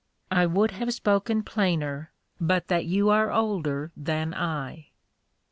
I 0.31 0.47
would 0.47 0.71
have 0.71 0.95
spoken 0.95 1.43
plainer, 1.43 2.11
but 2.39 2.69
that 2.69 2.85
you 2.87 3.09
are 3.11 3.31
older 3.31 3.91
than 3.95 4.33
I. 4.33 4.87
CHR. 4.89 4.93